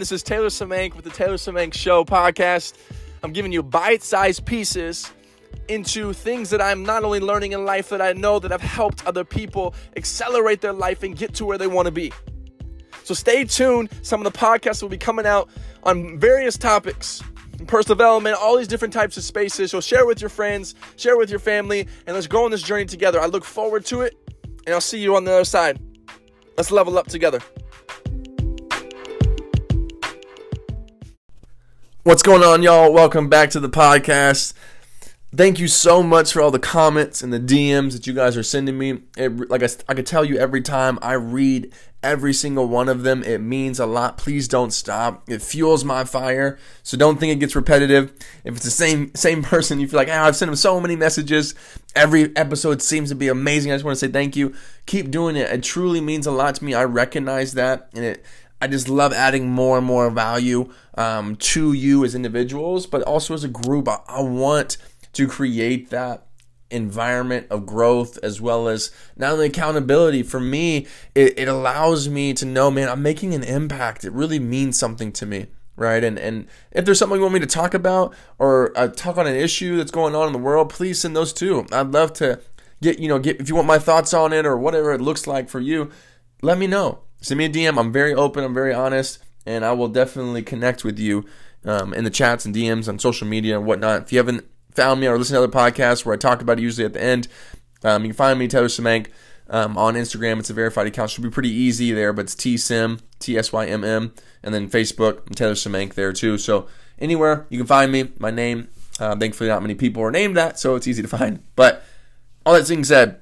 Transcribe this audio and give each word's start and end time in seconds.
This 0.00 0.12
is 0.12 0.22
Taylor 0.22 0.46
Semenk 0.46 0.96
with 0.96 1.04
the 1.04 1.10
Taylor 1.10 1.34
Semenk 1.34 1.74
Show 1.74 2.06
podcast. 2.06 2.72
I'm 3.22 3.34
giving 3.34 3.52
you 3.52 3.62
bite 3.62 4.02
sized 4.02 4.46
pieces 4.46 5.12
into 5.68 6.14
things 6.14 6.48
that 6.48 6.62
I'm 6.62 6.84
not 6.84 7.04
only 7.04 7.20
learning 7.20 7.52
in 7.52 7.66
life 7.66 7.90
that 7.90 8.00
I 8.00 8.14
know 8.14 8.38
that 8.38 8.50
have 8.50 8.62
helped 8.62 9.06
other 9.06 9.24
people 9.24 9.74
accelerate 9.98 10.62
their 10.62 10.72
life 10.72 11.02
and 11.02 11.14
get 11.14 11.34
to 11.34 11.44
where 11.44 11.58
they 11.58 11.66
want 11.66 11.84
to 11.84 11.92
be. 11.92 12.14
So 13.04 13.12
stay 13.12 13.44
tuned. 13.44 13.90
Some 14.00 14.24
of 14.24 14.32
the 14.32 14.38
podcasts 14.38 14.80
will 14.80 14.88
be 14.88 14.96
coming 14.96 15.26
out 15.26 15.50
on 15.82 16.18
various 16.18 16.56
topics 16.56 17.22
personal 17.66 17.94
development, 17.94 18.38
all 18.40 18.56
these 18.56 18.68
different 18.68 18.94
types 18.94 19.18
of 19.18 19.22
spaces. 19.22 19.70
So 19.70 19.82
share 19.82 20.06
with 20.06 20.22
your 20.22 20.30
friends, 20.30 20.74
share 20.96 21.18
with 21.18 21.28
your 21.28 21.40
family, 21.40 21.86
and 22.06 22.14
let's 22.14 22.26
go 22.26 22.46
on 22.46 22.50
this 22.50 22.62
journey 22.62 22.86
together. 22.86 23.20
I 23.20 23.26
look 23.26 23.44
forward 23.44 23.84
to 23.86 24.00
it, 24.00 24.16
and 24.64 24.74
I'll 24.74 24.80
see 24.80 24.98
you 24.98 25.14
on 25.14 25.24
the 25.24 25.32
other 25.32 25.44
side. 25.44 25.78
Let's 26.56 26.70
level 26.70 26.96
up 26.96 27.08
together. 27.08 27.40
What's 32.02 32.22
going 32.22 32.42
on, 32.42 32.62
y'all? 32.62 32.90
Welcome 32.94 33.28
back 33.28 33.50
to 33.50 33.60
the 33.60 33.68
podcast. 33.68 34.54
Thank 35.36 35.58
you 35.58 35.68
so 35.68 36.02
much 36.02 36.32
for 36.32 36.40
all 36.40 36.50
the 36.50 36.58
comments 36.58 37.22
and 37.22 37.30
the 37.30 37.38
DMs 37.38 37.92
that 37.92 38.06
you 38.06 38.14
guys 38.14 38.38
are 38.38 38.42
sending 38.42 38.78
me. 38.78 39.02
It, 39.18 39.50
like 39.50 39.62
I, 39.62 39.68
I 39.86 39.92
could 39.92 40.06
tell 40.06 40.24
you 40.24 40.38
every 40.38 40.62
time 40.62 40.98
I 41.02 41.12
read 41.12 41.74
every 42.02 42.32
single 42.32 42.66
one 42.66 42.88
of 42.88 43.02
them. 43.02 43.22
It 43.22 43.42
means 43.42 43.78
a 43.78 43.84
lot. 43.84 44.16
Please 44.16 44.48
don't 44.48 44.70
stop. 44.70 45.28
It 45.28 45.42
fuels 45.42 45.84
my 45.84 46.04
fire. 46.04 46.58
So 46.82 46.96
don't 46.96 47.20
think 47.20 47.34
it 47.34 47.38
gets 47.40 47.54
repetitive. 47.54 48.14
If 48.44 48.56
it's 48.56 48.64
the 48.64 48.70
same 48.70 49.14
same 49.14 49.42
person, 49.42 49.78
you 49.78 49.86
feel 49.86 49.98
like, 49.98 50.08
oh, 50.08 50.22
I've 50.22 50.36
sent 50.36 50.48
them 50.48 50.56
so 50.56 50.80
many 50.80 50.96
messages. 50.96 51.54
Every 51.94 52.34
episode 52.34 52.80
seems 52.80 53.10
to 53.10 53.14
be 53.14 53.28
amazing. 53.28 53.72
I 53.72 53.74
just 53.74 53.84
want 53.84 53.98
to 53.98 54.06
say 54.06 54.10
thank 54.10 54.36
you. 54.36 54.54
Keep 54.86 55.10
doing 55.10 55.36
it. 55.36 55.50
It 55.50 55.62
truly 55.62 56.00
means 56.00 56.26
a 56.26 56.32
lot 56.32 56.54
to 56.54 56.64
me. 56.64 56.72
I 56.72 56.84
recognize 56.84 57.52
that, 57.52 57.90
and 57.94 58.06
it. 58.06 58.24
I 58.60 58.66
just 58.66 58.88
love 58.88 59.12
adding 59.12 59.48
more 59.48 59.78
and 59.78 59.86
more 59.86 60.10
value 60.10 60.72
um, 60.96 61.36
to 61.36 61.72
you 61.72 62.04
as 62.04 62.14
individuals, 62.14 62.86
but 62.86 63.02
also 63.02 63.34
as 63.34 63.44
a 63.44 63.48
group. 63.48 63.88
I, 63.88 64.00
I 64.06 64.22
want 64.22 64.76
to 65.14 65.26
create 65.26 65.90
that 65.90 66.26
environment 66.70 67.46
of 67.50 67.66
growth 67.66 68.18
as 68.22 68.40
well 68.40 68.68
as 68.68 68.90
not 69.16 69.32
only 69.32 69.46
accountability. 69.46 70.22
For 70.22 70.40
me 70.40 70.86
it, 71.14 71.38
it 71.38 71.48
allows 71.48 72.08
me 72.08 72.32
to 72.34 72.44
know 72.46 72.70
man 72.70 72.88
i'm 72.88 73.02
making 73.02 73.34
an 73.34 73.42
impact. 73.42 74.04
It 74.04 74.12
really 74.12 74.38
means 74.38 74.78
something 74.78 75.12
to 75.12 75.26
me 75.26 75.46
right? 75.76 76.04
And 76.04 76.18
and 76.18 76.46
if 76.70 76.84
there's 76.84 76.98
something 76.98 77.16
you 77.16 77.22
want 77.22 77.34
me 77.34 77.40
to 77.40 77.46
talk 77.46 77.74
about 77.74 78.14
or 78.38 78.72
uh, 78.76 78.88
talk 78.88 79.16
on 79.16 79.26
an 79.26 79.34
issue 79.34 79.78
that's 79.78 79.90
going 79.90 80.14
on 80.14 80.26
in 80.26 80.32
the 80.32 80.38
world 80.38 80.68
please 80.68 81.00
send 81.00 81.16
those 81.16 81.32
too. 81.32 81.66
I'd 81.72 81.88
love 81.88 82.12
to 82.14 82.40
get 82.82 82.98
you 82.98 83.08
know 83.08 83.18
get 83.18 83.40
if 83.40 83.48
you 83.48 83.54
want 83.54 83.66
my 83.66 83.78
thoughts 83.78 84.14
on 84.14 84.32
it 84.32 84.46
or 84.46 84.56
whatever 84.56 84.92
it 84.92 85.00
looks 85.00 85.26
like 85.26 85.48
for 85.48 85.60
you 85.60 85.90
let 86.42 86.56
me 86.56 86.66
know 86.66 87.00
send 87.20 87.38
me 87.38 87.44
a 87.44 87.50
dm 87.50 87.78
i'm 87.78 87.92
very 87.92 88.14
open 88.14 88.44
i'm 88.44 88.54
very 88.54 88.74
honest 88.74 89.18
and 89.46 89.64
i 89.64 89.72
will 89.72 89.88
definitely 89.88 90.42
connect 90.42 90.84
with 90.84 90.98
you 90.98 91.24
um, 91.64 91.92
in 91.92 92.04
the 92.04 92.10
chats 92.10 92.44
and 92.44 92.54
dms 92.54 92.88
on 92.88 92.98
social 92.98 93.26
media 93.26 93.56
and 93.56 93.66
whatnot 93.66 94.02
if 94.02 94.12
you 94.12 94.18
haven't 94.18 94.44
found 94.74 95.00
me 95.00 95.06
or 95.06 95.18
listened 95.18 95.34
to 95.34 95.42
other 95.42 95.52
podcasts 95.52 96.04
where 96.04 96.14
I 96.14 96.18
talk 96.18 96.40
about 96.40 96.58
it 96.58 96.62
usually 96.62 96.84
at 96.84 96.92
the 96.92 97.02
end, 97.02 97.28
um, 97.84 98.02
you 98.02 98.10
can 98.10 98.16
find 98.16 98.38
me, 98.38 98.48
Taylor 98.48 98.66
Semenk, 98.66 99.08
um, 99.48 99.76
on 99.76 99.94
Instagram. 99.94 100.38
It's 100.38 100.50
a 100.50 100.54
verified 100.54 100.86
account. 100.86 101.10
Should 101.10 101.24
be 101.24 101.30
pretty 101.30 101.50
easy 101.50 101.92
there, 101.92 102.12
but 102.12 102.22
it's 102.22 102.34
T 102.34 102.56
Sim, 102.56 103.00
T 103.18 103.36
S 103.36 103.52
Y 103.52 103.66
M 103.66 103.84
M. 103.84 104.12
And 104.42 104.54
then 104.54 104.70
Facebook, 104.70 105.26
I'm 105.26 105.34
Taylor 105.34 105.54
Semenk 105.54 105.94
there 105.94 106.12
too. 106.12 106.38
So 106.38 106.66
anywhere 106.98 107.46
you 107.50 107.58
can 107.58 107.66
find 107.66 107.90
me, 107.90 108.10
my 108.18 108.30
name. 108.30 108.68
Uh, 108.98 109.16
thankfully, 109.16 109.48
not 109.48 109.62
many 109.62 109.74
people 109.74 110.02
are 110.02 110.10
named 110.10 110.36
that, 110.36 110.58
so 110.58 110.76
it's 110.76 110.86
easy 110.86 111.02
to 111.02 111.08
find. 111.08 111.42
But 111.56 111.82
all 112.44 112.52
that 112.54 112.68
being 112.68 112.84
said, 112.84 113.20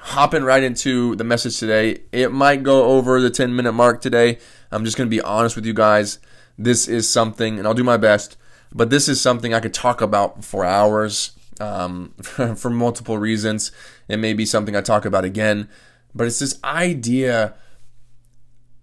hopping 0.00 0.44
right 0.44 0.62
into 0.62 1.16
the 1.16 1.24
message 1.24 1.58
today. 1.58 2.02
It 2.12 2.32
might 2.32 2.62
go 2.62 2.84
over 2.84 3.20
the 3.20 3.30
10 3.30 3.54
minute 3.54 3.72
mark 3.72 4.00
today. 4.00 4.38
I'm 4.70 4.84
just 4.84 4.96
going 4.96 5.08
to 5.08 5.14
be 5.14 5.20
honest 5.20 5.56
with 5.56 5.66
you 5.66 5.74
guys. 5.74 6.18
This 6.58 6.88
is 6.88 7.08
something, 7.08 7.58
and 7.58 7.66
I'll 7.66 7.74
do 7.74 7.84
my 7.84 7.96
best 7.96 8.36
but 8.72 8.90
this 8.90 9.08
is 9.08 9.20
something 9.20 9.52
I 9.52 9.60
could 9.60 9.74
talk 9.74 10.00
about 10.00 10.44
for 10.44 10.64
hours 10.64 11.32
um, 11.60 12.10
for 12.20 12.70
multiple 12.70 13.18
reasons. 13.18 13.72
It 14.08 14.18
may 14.18 14.32
be 14.32 14.46
something 14.46 14.76
I 14.76 14.80
talk 14.80 15.04
about 15.04 15.24
again, 15.24 15.68
but 16.14 16.26
it's 16.26 16.38
this 16.38 16.58
idea 16.64 17.54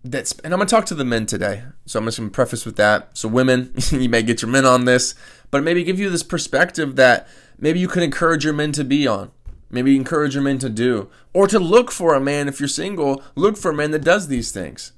that's, 0.04 0.38
and 0.40 0.54
I'm 0.54 0.60
going 0.60 0.68
to 0.68 0.76
talk 0.76 0.86
to 0.88 0.96
the 0.96 1.06
men 1.06 1.26
today. 1.26 1.64
So 1.86 2.00
I'm 2.00 2.06
just 2.06 2.18
going 2.18 2.30
to 2.30 2.34
preface 2.34 2.66
with 2.66 2.76
that. 2.78 3.18
So, 3.18 3.28
women, 3.28 3.74
you 3.92 4.10
may 4.10 4.24
get 4.24 4.42
your 4.42 4.52
men 4.52 4.66
on 4.66 4.86
this, 4.86 5.16
but 5.52 5.64
maybe 5.64 5.84
give 5.84 6.00
you 6.00 6.10
this 6.10 6.24
perspective 6.24 6.96
that 6.98 7.28
maybe 7.58 7.80
you 7.80 7.88
could 7.88 8.04
encourage 8.04 8.44
your 8.44 8.54
men 8.54 8.72
to 8.74 8.84
be 8.84 9.08
on. 9.08 9.32
Maybe 9.70 9.96
encourage 9.96 10.34
your 10.34 10.44
men 10.44 10.60
to 10.60 10.70
do, 10.70 11.10
or 11.34 11.48
to 11.48 11.60
look 11.60 11.92
for 11.92 12.14
a 12.14 12.22
man 12.22 12.48
if 12.48 12.60
you're 12.60 12.70
single. 12.70 13.22
Look 13.36 13.58
for 13.58 13.72
a 13.72 13.76
man 13.76 13.92
that 13.92 14.04
does 14.04 14.28
these 14.28 14.52
things 14.52 14.94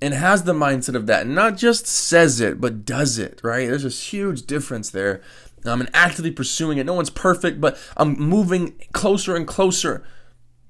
and 0.00 0.14
has 0.14 0.44
the 0.44 0.52
mindset 0.52 0.94
of 0.94 1.06
that, 1.06 1.26
and 1.26 1.34
not 1.34 1.56
just 1.56 1.86
says 1.86 2.40
it, 2.40 2.60
but 2.60 2.84
does 2.84 3.18
it, 3.18 3.40
right? 3.42 3.66
There's 3.66 3.82
this 3.82 4.12
huge 4.12 4.46
difference 4.46 4.90
there. 4.90 5.20
I'm 5.64 5.82
um, 5.82 5.88
actively 5.92 6.30
pursuing 6.30 6.78
it. 6.78 6.86
No 6.86 6.94
one's 6.94 7.10
perfect, 7.10 7.60
but 7.60 7.76
I'm 7.96 8.14
moving 8.14 8.74
closer 8.92 9.34
and 9.34 9.46
closer 9.46 10.04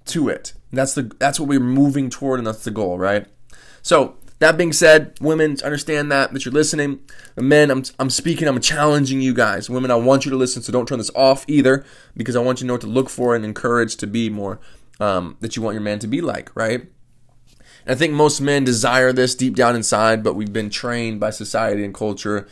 to 0.06 0.28
it. 0.28 0.54
That's 0.72 0.94
the 0.94 1.02
that's 1.18 1.38
what 1.38 1.48
we're 1.48 1.60
moving 1.60 2.10
toward, 2.10 2.40
and 2.40 2.46
that's 2.46 2.64
the 2.64 2.70
goal, 2.70 2.98
right? 2.98 3.26
So 3.82 4.16
that 4.38 4.56
being 4.56 4.72
said, 4.72 5.18
women 5.20 5.56
understand 5.64 6.12
that 6.12 6.32
that 6.32 6.44
you're 6.44 6.54
listening. 6.54 7.00
The 7.34 7.42
men, 7.42 7.70
I'm 7.70 7.84
I'm 7.98 8.10
speaking. 8.10 8.48
I'm 8.48 8.60
challenging 8.60 9.20
you 9.20 9.34
guys. 9.34 9.68
Women, 9.68 9.90
I 9.90 9.96
want 9.96 10.24
you 10.24 10.30
to 10.30 10.36
listen. 10.36 10.62
So 10.62 10.72
don't 10.72 10.86
turn 10.86 10.98
this 10.98 11.10
off 11.14 11.44
either, 11.48 11.84
because 12.16 12.36
I 12.36 12.40
want 12.40 12.60
you 12.60 12.64
to 12.64 12.66
know 12.68 12.74
what 12.74 12.82
to 12.82 12.86
look 12.86 13.10
for 13.10 13.34
and 13.34 13.44
encourage 13.44 13.96
to 13.96 14.06
be 14.06 14.30
more 14.30 14.60
um, 15.00 15.36
that 15.40 15.56
you 15.56 15.62
want 15.62 15.74
your 15.74 15.82
man 15.82 15.98
to 16.00 16.06
be 16.06 16.20
like, 16.20 16.54
right? 16.54 16.88
I 17.86 17.94
think 17.94 18.12
most 18.12 18.40
men 18.40 18.64
desire 18.64 19.12
this 19.14 19.34
deep 19.34 19.56
down 19.56 19.74
inside, 19.74 20.22
but 20.22 20.34
we've 20.34 20.52
been 20.52 20.68
trained 20.68 21.20
by 21.20 21.30
society 21.30 21.84
and 21.84 21.94
culture 21.94 22.46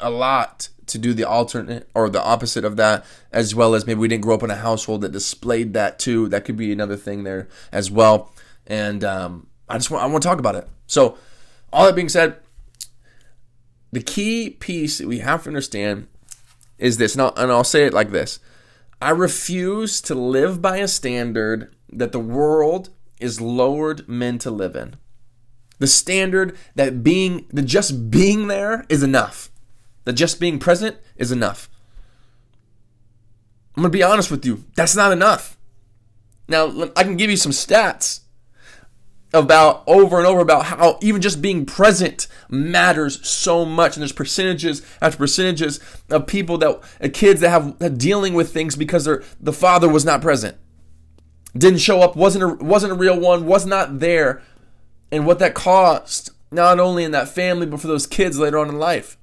a 0.00 0.10
lot 0.10 0.68
to 0.86 0.98
do 0.98 1.14
the 1.14 1.22
alternate 1.22 1.88
or 1.94 2.10
the 2.10 2.22
opposite 2.22 2.64
of 2.64 2.76
that, 2.76 3.04
as 3.30 3.54
well 3.54 3.74
as 3.74 3.86
maybe 3.86 4.00
we 4.00 4.08
didn't 4.08 4.24
grow 4.24 4.34
up 4.34 4.42
in 4.42 4.50
a 4.50 4.56
household 4.56 5.02
that 5.02 5.12
displayed 5.12 5.72
that 5.74 6.00
too. 6.00 6.28
That 6.28 6.44
could 6.44 6.56
be 6.56 6.72
another 6.72 6.96
thing 6.96 7.22
there 7.22 7.48
as 7.70 7.90
well. 7.90 8.34
And 8.66 9.04
um, 9.04 9.46
I 9.68 9.78
just 9.78 9.90
want 9.90 10.02
I 10.04 10.06
want 10.06 10.22
to 10.22 10.28
talk 10.28 10.38
about 10.38 10.54
it. 10.54 10.68
So, 10.86 11.16
all 11.72 11.86
that 11.86 11.94
being 11.94 12.08
said, 12.08 12.36
the 13.92 14.02
key 14.02 14.50
piece 14.50 14.98
that 14.98 15.08
we 15.08 15.18
have 15.18 15.44
to 15.44 15.50
understand 15.50 16.08
is 16.78 16.96
this, 16.96 17.14
and 17.14 17.22
I'll, 17.22 17.34
and 17.36 17.50
I'll 17.50 17.64
say 17.64 17.86
it 17.86 17.94
like 17.94 18.10
this: 18.10 18.40
I 19.00 19.10
refuse 19.10 20.00
to 20.02 20.14
live 20.14 20.60
by 20.60 20.78
a 20.78 20.88
standard 20.88 21.74
that 21.90 22.12
the 22.12 22.20
world 22.20 22.90
is 23.20 23.40
lowered 23.40 24.08
men 24.08 24.38
to 24.38 24.50
live 24.50 24.74
in. 24.74 24.96
The 25.78 25.86
standard 25.86 26.56
that 26.74 27.02
being 27.02 27.46
that 27.50 27.62
just 27.62 28.10
being 28.10 28.48
there 28.48 28.84
is 28.88 29.02
enough. 29.02 29.50
That 30.04 30.14
just 30.14 30.40
being 30.40 30.58
present 30.58 30.96
is 31.16 31.30
enough. 31.30 31.68
I'm 33.76 33.82
to 33.84 33.88
be 33.88 34.02
honest 34.02 34.30
with 34.30 34.44
you. 34.44 34.64
That's 34.74 34.96
not 34.96 35.12
enough. 35.12 35.56
Now, 36.48 36.90
I 36.96 37.04
can 37.04 37.16
give 37.16 37.30
you 37.30 37.36
some 37.36 37.52
stats 37.52 38.21
about 39.34 39.82
over 39.86 40.18
and 40.18 40.26
over 40.26 40.40
about 40.40 40.66
how 40.66 40.98
even 41.00 41.22
just 41.22 41.40
being 41.40 41.64
present 41.64 42.26
matters 42.50 43.26
so 43.26 43.64
much 43.64 43.96
and 43.96 44.02
there's 44.02 44.12
percentages 44.12 44.82
after 45.00 45.16
percentages 45.16 45.80
of 46.10 46.26
people 46.26 46.58
that 46.58 46.80
uh, 47.00 47.08
kids 47.12 47.40
that 47.40 47.48
have 47.48 47.78
that 47.78 47.96
dealing 47.96 48.34
with 48.34 48.52
things 48.52 48.76
because 48.76 49.04
their 49.04 49.22
the 49.40 49.52
father 49.52 49.88
was 49.88 50.04
not 50.04 50.20
present 50.20 50.56
didn't 51.56 51.80
show 51.80 52.00
up, 52.00 52.16
wasn't 52.16 52.44
a, 52.44 52.64
wasn't 52.64 52.92
a 52.92 52.96
real 52.96 53.18
one, 53.18 53.46
was 53.46 53.66
not 53.66 54.00
there, 54.00 54.42
and 55.10 55.26
what 55.26 55.38
that 55.38 55.54
cost 55.54 56.30
not 56.50 56.78
only 56.78 57.04
in 57.04 57.12
that 57.12 57.28
family 57.28 57.66
but 57.66 57.80
for 57.80 57.86
those 57.86 58.06
kids 58.06 58.38
later 58.38 58.58
on 58.58 58.68
in 58.68 58.78
life. 58.78 59.16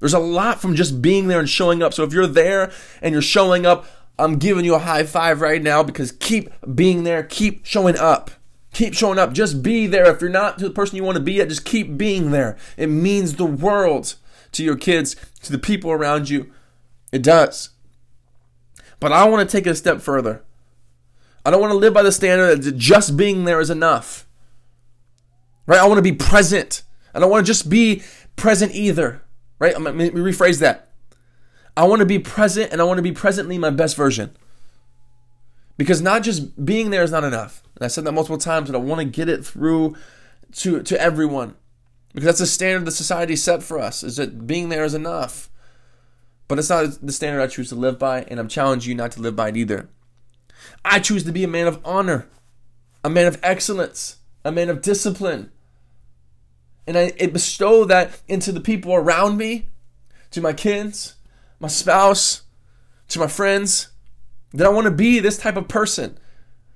There's 0.00 0.14
a 0.14 0.18
lot 0.18 0.60
from 0.60 0.74
just 0.74 1.00
being 1.00 1.28
there 1.28 1.38
and 1.38 1.48
showing 1.48 1.82
up. 1.82 1.94
So 1.94 2.04
if 2.04 2.12
you're 2.12 2.26
there 2.26 2.70
and 3.00 3.12
you're 3.12 3.22
showing 3.22 3.64
up, 3.64 3.86
I'm 4.18 4.38
giving 4.38 4.64
you 4.64 4.74
a 4.74 4.80
high 4.80 5.04
five 5.04 5.40
right 5.40 5.62
now 5.62 5.82
because 5.82 6.12
keep 6.12 6.50
being 6.74 7.04
there, 7.04 7.22
keep 7.22 7.64
showing 7.64 7.96
up. 7.96 8.30
Keep 8.74 8.94
showing 8.94 9.18
up. 9.18 9.32
Just 9.32 9.62
be 9.62 9.86
there. 9.86 10.10
If 10.10 10.20
you're 10.20 10.30
not 10.30 10.58
the 10.58 10.68
person 10.68 10.96
you 10.96 11.04
want 11.04 11.16
to 11.16 11.22
be 11.22 11.40
at, 11.40 11.48
just 11.48 11.64
keep 11.64 11.96
being 11.96 12.32
there. 12.32 12.56
It 12.76 12.88
means 12.88 13.36
the 13.36 13.46
world 13.46 14.16
to 14.52 14.62
your 14.64 14.76
kids, 14.76 15.16
to 15.42 15.52
the 15.52 15.58
people 15.58 15.90
around 15.90 16.28
you. 16.28 16.52
It 17.12 17.22
does. 17.22 17.70
But 19.00 19.12
I 19.12 19.28
want 19.28 19.48
to 19.48 19.56
take 19.56 19.66
it 19.66 19.70
a 19.70 19.74
step 19.74 20.00
further. 20.00 20.42
I 21.46 21.50
don't 21.50 21.60
want 21.60 21.72
to 21.72 21.78
live 21.78 21.94
by 21.94 22.02
the 22.02 22.12
standard 22.12 22.62
that 22.62 22.76
just 22.76 23.16
being 23.16 23.44
there 23.44 23.60
is 23.60 23.70
enough. 23.70 24.26
Right? 25.66 25.80
I 25.80 25.86
want 25.86 25.98
to 25.98 26.02
be 26.02 26.12
present. 26.12 26.82
I 27.14 27.20
don't 27.20 27.30
want 27.30 27.46
to 27.46 27.50
just 27.50 27.68
be 27.68 28.02
present 28.34 28.74
either. 28.74 29.22
Right? 29.58 29.80
Let 29.80 29.94
me 29.94 30.10
rephrase 30.10 30.60
that. 30.60 30.88
I 31.76 31.84
want 31.84 32.00
to 32.00 32.06
be 32.06 32.18
present 32.18 32.72
and 32.72 32.80
I 32.80 32.84
want 32.84 32.98
to 32.98 33.02
be 33.02 33.12
presently 33.12 33.58
my 33.58 33.70
best 33.70 33.96
version. 33.96 34.36
Because 35.76 36.00
not 36.00 36.22
just 36.22 36.64
being 36.64 36.90
there 36.90 37.02
is 37.02 37.10
not 37.10 37.24
enough. 37.24 37.62
And 37.76 37.84
I 37.84 37.88
said 37.88 38.04
that 38.04 38.12
multiple 38.12 38.38
times, 38.38 38.70
but 38.70 38.76
I 38.76 38.80
want 38.80 39.00
to 39.00 39.04
get 39.04 39.28
it 39.28 39.44
through 39.44 39.96
to, 40.56 40.82
to 40.82 41.00
everyone. 41.00 41.56
Because 42.12 42.26
that's 42.26 42.38
the 42.38 42.46
standard 42.46 42.84
that 42.86 42.92
society 42.92 43.34
set 43.34 43.62
for 43.62 43.78
us, 43.80 44.04
is 44.04 44.16
that 44.18 44.46
being 44.46 44.68
there 44.68 44.84
is 44.84 44.94
enough. 44.94 45.50
But 46.46 46.58
it's 46.58 46.68
not 46.68 46.98
the 47.02 47.12
standard 47.12 47.42
I 47.42 47.48
choose 47.48 47.70
to 47.70 47.74
live 47.74 47.98
by, 47.98 48.22
and 48.22 48.38
I'm 48.38 48.48
challenging 48.48 48.90
you 48.90 48.94
not 48.94 49.10
to 49.12 49.20
live 49.20 49.34
by 49.34 49.48
it 49.48 49.56
either. 49.56 49.88
I 50.84 51.00
choose 51.00 51.24
to 51.24 51.32
be 51.32 51.42
a 51.42 51.48
man 51.48 51.66
of 51.66 51.80
honor, 51.84 52.28
a 53.02 53.10
man 53.10 53.26
of 53.26 53.40
excellence, 53.42 54.18
a 54.44 54.52
man 54.52 54.68
of 54.70 54.80
discipline. 54.80 55.50
and 56.86 56.98
I 56.98 57.10
bestow 57.32 57.84
that 57.86 58.20
into 58.28 58.52
the 58.52 58.60
people 58.60 58.94
around 58.94 59.36
me, 59.36 59.70
to 60.30 60.40
my 60.40 60.52
kids, 60.52 61.14
my 61.60 61.68
spouse, 61.68 62.42
to 63.08 63.18
my 63.18 63.26
friends, 63.26 63.88
that 64.54 64.66
I 64.66 64.70
want 64.70 64.86
to 64.86 64.90
be 64.90 65.18
this 65.18 65.36
type 65.36 65.56
of 65.56 65.68
person. 65.68 66.18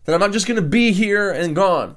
That 0.05 0.15
I'm 0.15 0.21
not 0.21 0.33
just 0.33 0.47
going 0.47 0.61
to 0.61 0.69
be 0.69 0.93
here 0.93 1.31
and 1.31 1.55
gone. 1.55 1.97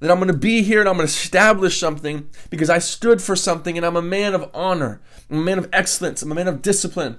That 0.00 0.10
I'm 0.10 0.18
going 0.18 0.30
to 0.30 0.36
be 0.36 0.62
here 0.62 0.80
and 0.80 0.88
I'm 0.88 0.96
going 0.96 1.06
to 1.06 1.12
establish 1.12 1.78
something 1.78 2.28
because 2.50 2.68
I 2.68 2.78
stood 2.78 3.22
for 3.22 3.34
something 3.34 3.76
and 3.76 3.86
I'm 3.86 3.96
a 3.96 4.02
man 4.02 4.34
of 4.34 4.50
honor. 4.52 5.00
I'm 5.30 5.38
a 5.38 5.42
man 5.42 5.58
of 5.58 5.68
excellence. 5.72 6.22
I'm 6.22 6.32
a 6.32 6.34
man 6.34 6.48
of 6.48 6.60
discipline. 6.60 7.18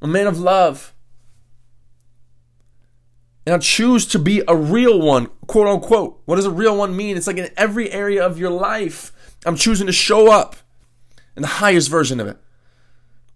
I'm 0.00 0.10
a 0.10 0.12
man 0.12 0.26
of 0.26 0.38
love. 0.38 0.94
And 3.44 3.54
I 3.54 3.58
choose 3.58 4.06
to 4.06 4.18
be 4.18 4.42
a 4.48 4.56
real 4.56 5.00
one, 5.00 5.28
quote 5.46 5.68
unquote. 5.68 6.20
What 6.24 6.36
does 6.36 6.46
a 6.46 6.50
real 6.50 6.76
one 6.76 6.96
mean? 6.96 7.16
It's 7.16 7.26
like 7.26 7.36
in 7.36 7.50
every 7.56 7.90
area 7.92 8.24
of 8.24 8.38
your 8.38 8.50
life, 8.50 9.12
I'm 9.44 9.56
choosing 9.56 9.86
to 9.86 9.92
show 9.92 10.32
up 10.32 10.56
in 11.36 11.42
the 11.42 11.48
highest 11.48 11.90
version 11.90 12.18
of 12.18 12.28
it. 12.28 12.38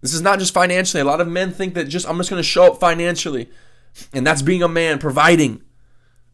This 0.01 0.15
is 0.15 0.23
not 0.23 0.39
just 0.39 0.55
financially. 0.55 1.01
A 1.01 1.05
lot 1.05 1.21
of 1.21 1.29
men 1.29 1.53
think 1.53 1.75
that 1.75 1.85
just 1.85 2.09
I'm 2.09 2.17
just 2.17 2.31
going 2.31 2.41
to 2.41 2.49
show 2.49 2.73
up 2.73 2.81
financially, 2.81 3.51
and 4.13 4.27
that's 4.27 4.43
being 4.43 4.63
a 4.63 4.69
man, 4.69 4.99
providing. 4.99 5.63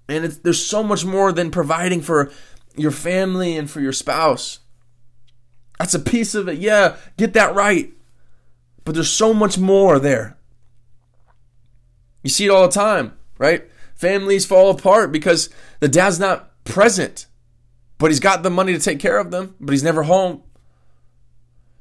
And 0.09 0.25
there's 0.25 0.65
so 0.65 0.83
much 0.83 1.05
more 1.05 1.33
than 1.33 1.51
providing 1.51 2.01
for 2.01 2.31
your 2.77 2.93
family 2.93 3.57
and 3.57 3.69
for 3.69 3.81
your 3.81 3.93
spouse. 3.93 4.61
That's 5.79 5.95
a 5.95 5.99
piece 5.99 6.35
of 6.35 6.49
it. 6.49 6.59
Yeah, 6.59 6.97
get 7.17 7.33
that 7.33 7.55
right. 7.55 7.93
But 8.85 8.95
there's 8.95 9.11
so 9.11 9.35
much 9.35 9.59
more 9.59 9.99
there. 9.99 10.39
You 12.23 12.31
see 12.31 12.47
it 12.47 12.51
all 12.51 12.67
the 12.67 12.73
time, 12.73 13.17
right? 13.39 13.69
Families 13.95 14.47
fall 14.47 14.71
apart 14.71 15.11
because 15.11 15.51
the 15.81 15.89
dad's 15.89 16.21
not 16.21 16.53
present, 16.65 17.27
but 17.99 18.11
he's 18.11 18.21
got 18.21 18.43
the 18.43 18.51
money 18.51 18.73
to 18.73 18.79
take 18.79 19.01
care 19.01 19.19
of 19.19 19.31
them, 19.31 19.57
but 19.61 19.73
he's 19.73 19.83
never 19.83 20.05
home. 20.05 20.43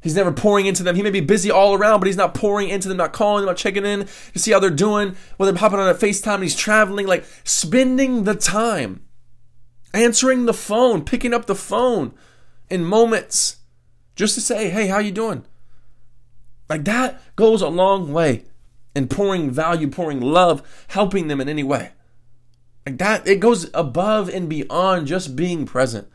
He's 0.05 0.15
never 0.15 0.31
pouring 0.31 0.67
into 0.67 0.83
them. 0.83 0.95
He 0.95 1.01
may 1.01 1.09
be 1.09 1.19
busy 1.19 1.49
all 1.49 1.73
around, 1.73 1.99
but 1.99 2.05
he's 2.05 2.15
not 2.15 2.35
pouring 2.35 2.69
into 2.69 2.87
them, 2.87 2.97
not 2.97 3.11
calling 3.11 3.41
them, 3.41 3.47
not 3.47 3.57
checking 3.57 3.87
in 3.87 4.05
to 4.33 4.39
see 4.39 4.51
how 4.51 4.59
they're 4.59 4.69
doing, 4.69 5.15
whether 5.37 5.51
they're 5.51 5.59
hopping 5.59 5.79
on 5.79 5.89
a 5.89 5.95
FaceTime 5.95 6.35
and 6.35 6.43
he's 6.43 6.55
traveling, 6.55 7.07
like 7.07 7.25
spending 7.43 8.23
the 8.23 8.35
time, 8.35 9.03
answering 9.95 10.45
the 10.45 10.53
phone, 10.53 11.03
picking 11.03 11.33
up 11.33 11.47
the 11.47 11.55
phone 11.55 12.13
in 12.69 12.85
moments 12.85 13.57
just 14.15 14.35
to 14.35 14.41
say, 14.41 14.69
hey, 14.69 14.85
how 14.85 14.99
you 14.99 15.11
doing? 15.11 15.43
Like 16.69 16.85
that 16.85 17.19
goes 17.35 17.63
a 17.63 17.67
long 17.67 18.13
way 18.13 18.43
in 18.95 19.07
pouring 19.07 19.49
value, 19.49 19.87
pouring 19.87 20.21
love, 20.21 20.61
helping 20.89 21.29
them 21.29 21.41
in 21.41 21.49
any 21.49 21.63
way. 21.63 21.93
Like 22.85 22.99
that, 22.99 23.27
it 23.27 23.39
goes 23.39 23.71
above 23.73 24.29
and 24.29 24.47
beyond 24.47 25.07
just 25.07 25.35
being 25.35 25.65
present 25.65 26.07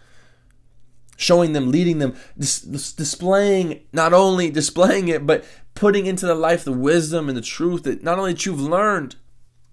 showing 1.20 1.52
them, 1.52 1.70
leading 1.70 1.98
them, 1.98 2.16
dis- 2.38 2.62
displaying, 2.62 3.82
not 3.92 4.14
only 4.14 4.50
displaying 4.50 5.08
it, 5.08 5.26
but 5.26 5.44
putting 5.74 6.06
into 6.06 6.24
their 6.24 6.34
life 6.34 6.64
the 6.64 6.72
wisdom 6.72 7.28
and 7.28 7.36
the 7.36 7.42
truth 7.42 7.82
that 7.82 8.02
not 8.02 8.18
only 8.18 8.32
that 8.32 8.46
you've 8.46 8.60
learned, 8.60 9.16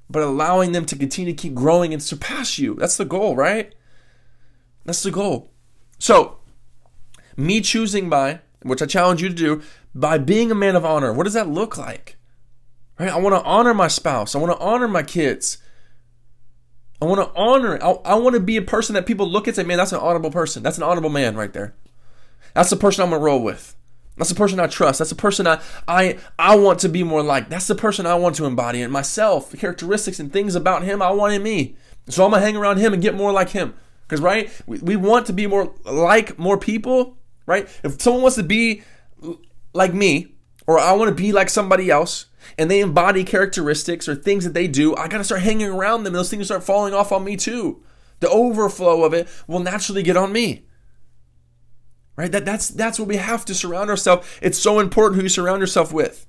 but 0.09 0.21
allowing 0.21 0.73
them 0.73 0.85
to 0.85 0.97
continue 0.97 1.31
to 1.31 1.41
keep 1.41 1.53
growing 1.53 1.93
and 1.93 2.03
surpass 2.03 2.59
you. 2.59 2.75
That's 2.75 2.97
the 2.97 3.05
goal, 3.05 3.37
right? 3.37 3.73
That's 4.83 5.03
the 5.03 5.11
goal. 5.11 5.51
So, 5.99 6.39
me 7.37 7.61
choosing 7.61 8.09
by, 8.09 8.41
which 8.63 8.81
I 8.81 8.85
challenge 8.85 9.21
you 9.21 9.29
to 9.29 9.35
do, 9.35 9.61
by 9.95 10.17
being 10.17 10.51
a 10.51 10.55
man 10.55 10.75
of 10.75 10.83
honor, 10.83 11.13
what 11.13 11.23
does 11.23 11.33
that 11.33 11.47
look 11.47 11.77
like? 11.77 12.17
Right? 12.99 13.09
I 13.09 13.17
want 13.17 13.35
to 13.35 13.43
honor 13.43 13.73
my 13.73 13.87
spouse. 13.87 14.35
I 14.35 14.39
want 14.39 14.51
to 14.51 14.63
honor 14.63 14.89
my 14.89 15.03
kids. 15.03 15.59
I 17.01 17.05
want 17.05 17.21
to 17.21 17.39
honor. 17.39 17.81
I, 17.81 17.91
I 18.05 18.15
want 18.15 18.35
to 18.35 18.39
be 18.39 18.57
a 18.57 18.61
person 18.61 18.95
that 18.95 19.05
people 19.05 19.27
look 19.27 19.43
at 19.43 19.49
and 19.49 19.55
say, 19.55 19.63
man, 19.63 19.77
that's 19.77 19.91
an 19.91 19.99
honorable 19.99 20.31
person. 20.31 20.63
That's 20.63 20.77
an 20.77 20.83
honorable 20.83 21.09
man 21.09 21.35
right 21.35 21.53
there. 21.53 21.75
That's 22.53 22.69
the 22.69 22.75
person 22.75 23.03
I'm 23.03 23.11
gonna 23.11 23.21
roll 23.21 23.43
with. 23.43 23.75
That's 24.15 24.29
the 24.29 24.35
person 24.35 24.59
I 24.59 24.65
trust. 24.65 24.97
That's 24.97 25.11
the 25.11 25.15
person 25.15 25.45
I 25.45 25.61
I 25.87 26.17
I 26.39 26.55
want 26.55 26.79
to 26.79 26.89
be 26.89 27.03
more 27.03 27.21
like. 27.21 27.49
That's 27.49 27.67
the 27.67 27.75
person 27.75 28.07
I 28.07 28.15
want 28.15 28.35
to 28.37 28.45
embody 28.45 28.81
in 28.81 28.89
myself. 28.89 29.51
The 29.51 29.57
characteristics 29.57 30.19
and 30.19 30.33
things 30.33 30.55
about 30.55 30.83
him 30.83 31.01
I 31.01 31.11
want 31.11 31.33
in 31.33 31.43
me. 31.43 31.75
So 32.09 32.25
I'm 32.25 32.31
gonna 32.31 32.43
hang 32.43 32.55
around 32.55 32.77
him 32.77 32.93
and 32.93 33.01
get 33.01 33.13
more 33.13 33.31
like 33.31 33.49
him. 33.49 33.75
Because 34.07 34.21
right, 34.21 34.49
we, 34.65 34.79
we 34.79 34.95
want 34.95 35.27
to 35.27 35.33
be 35.33 35.45
more 35.45 35.73
like 35.85 36.39
more 36.39 36.57
people. 36.57 37.17
Right? 37.45 37.69
If 37.83 38.01
someone 38.01 38.23
wants 38.23 38.37
to 38.37 38.43
be 38.43 38.81
like 39.73 39.93
me, 39.93 40.36
or 40.67 40.77
I 40.77 40.91
want 40.91 41.09
to 41.09 41.15
be 41.15 41.31
like 41.31 41.49
somebody 41.49 41.89
else, 41.89 42.25
and 42.57 42.69
they 42.69 42.81
embody 42.81 43.23
characteristics 43.23 44.07
or 44.07 44.15
things 44.15 44.43
that 44.43 44.53
they 44.53 44.67
do, 44.67 44.95
I 44.95 45.07
got 45.07 45.17
to 45.17 45.23
start 45.23 45.41
hanging 45.41 45.67
around 45.67 46.03
them. 46.03 46.13
And 46.13 46.19
those 46.19 46.29
things 46.29 46.45
start 46.45 46.63
falling 46.63 46.93
off 46.93 47.11
on 47.11 47.23
me 47.23 47.37
too. 47.37 47.83
The 48.19 48.29
overflow 48.29 49.03
of 49.03 49.13
it 49.13 49.27
will 49.47 49.59
naturally 49.59 50.03
get 50.03 50.17
on 50.17 50.31
me. 50.31 50.65
Right? 52.15 52.31
That, 52.31 52.45
that's, 52.45 52.69
that's 52.69 52.99
what 52.99 53.07
we 53.07 53.17
have 53.17 53.45
to 53.45 53.55
surround 53.55 53.89
ourselves. 53.89 54.27
It's 54.41 54.57
so 54.57 54.79
important 54.79 55.17
who 55.17 55.23
you 55.23 55.29
surround 55.29 55.61
yourself 55.61 55.93
with. 55.93 56.25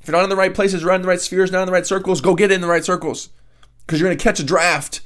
If 0.00 0.08
you're 0.08 0.16
not 0.16 0.24
in 0.24 0.30
the 0.30 0.36
right 0.36 0.54
places, 0.54 0.82
not 0.84 0.96
in 0.96 1.02
the 1.02 1.08
right 1.08 1.20
spheres, 1.20 1.52
not 1.52 1.62
in 1.62 1.66
the 1.66 1.72
right 1.72 1.86
circles, 1.86 2.20
go 2.20 2.34
get 2.34 2.50
in 2.50 2.60
the 2.60 2.66
right 2.66 2.84
circles. 2.84 3.30
Because 3.86 4.00
you're 4.00 4.08
going 4.08 4.18
to 4.18 4.22
catch 4.22 4.40
a 4.40 4.44
draft 4.44 5.00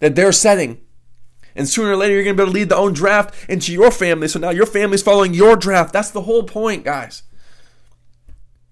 that 0.00 0.16
they're 0.16 0.32
setting. 0.32 0.80
And 1.54 1.68
sooner 1.68 1.92
or 1.92 1.96
later, 1.96 2.14
you're 2.14 2.24
going 2.24 2.36
to 2.36 2.42
be 2.42 2.44
able 2.44 2.52
to 2.52 2.58
lead 2.58 2.68
the 2.68 2.76
own 2.76 2.92
draft 2.92 3.34
into 3.48 3.72
your 3.72 3.90
family. 3.90 4.28
So 4.28 4.38
now 4.38 4.50
your 4.50 4.66
family's 4.66 5.02
following 5.02 5.34
your 5.34 5.56
draft. 5.56 5.92
That's 5.92 6.10
the 6.10 6.22
whole 6.22 6.42
point, 6.42 6.84
guys. 6.84 7.22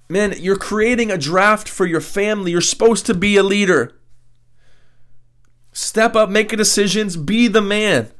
Man, 0.09 0.35
you're 0.39 0.57
creating 0.57 1.11
a 1.11 1.19
draft 1.19 1.69
for 1.69 1.85
your 1.85 2.01
family. 2.01 2.53
You're 2.53 2.61
supposed 2.61 3.05
to 3.07 3.15
be 3.15 3.37
a 3.37 3.43
leader. 3.43 3.95
Step 5.73 6.17
up, 6.17 6.31
make 6.31 6.49
decisions, 6.49 7.17
be 7.17 7.47
the 7.47 7.61
man. 7.61 8.11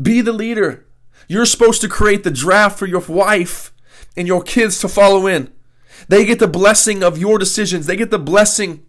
Be 0.00 0.20
the 0.20 0.32
leader. 0.32 0.86
You're 1.26 1.44
supposed 1.44 1.80
to 1.80 1.88
create 1.88 2.22
the 2.22 2.30
draft 2.30 2.78
for 2.78 2.86
your 2.86 3.00
wife 3.00 3.72
and 4.16 4.28
your 4.28 4.42
kids 4.42 4.78
to 4.80 4.88
follow 4.88 5.26
in. 5.26 5.52
They 6.06 6.24
get 6.24 6.38
the 6.38 6.48
blessing 6.48 7.02
of 7.02 7.18
your 7.18 7.38
decisions. 7.38 7.86
They 7.86 7.96
get 7.96 8.10
the 8.10 8.18
blessing 8.18 8.86